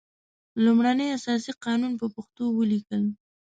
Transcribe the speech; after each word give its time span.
لومړنی 0.63 1.07
اساسي 1.17 1.51
قانون 1.65 1.93
په 2.01 2.07
پښتو 2.15 2.43
ولیکل. 2.57 3.03